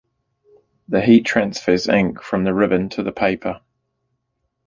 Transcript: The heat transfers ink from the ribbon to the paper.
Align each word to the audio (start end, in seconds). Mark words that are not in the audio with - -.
The 0.87 0.99
heat 0.99 1.27
transfers 1.27 1.87
ink 1.87 2.23
from 2.23 2.43
the 2.43 2.55
ribbon 2.55 2.89
to 2.89 3.03
the 3.03 3.11
paper. 3.11 3.61